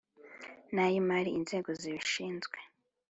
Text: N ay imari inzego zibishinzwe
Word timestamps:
N 0.73 0.75
ay 0.85 0.93
imari 0.99 1.31
inzego 1.33 1.69
zibishinzwe 1.79 2.57